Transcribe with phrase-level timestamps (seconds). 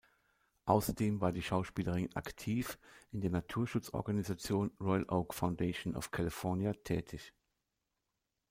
[0.65, 2.79] Außerdem war die Schauspielerin aktiv
[3.11, 7.35] in der Naturschutz-Organisation Royal Oak Foundation of California tätig.